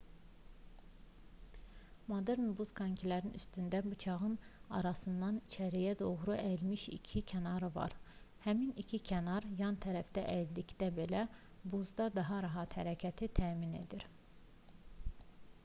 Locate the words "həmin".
8.47-8.73